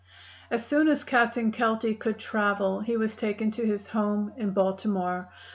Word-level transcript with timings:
"As 0.49 0.65
soon 0.65 0.87
as 0.87 1.03
Captain 1.03 1.51
Kelty 1.51 1.93
could 1.93 2.17
travel 2.17 2.79
he 2.79 2.97
was 2.97 3.15
taken 3.15 3.51
to 3.51 3.67
his 3.67 3.85
home 3.89 4.33
in 4.35 4.49
Baltimore. 4.49 5.29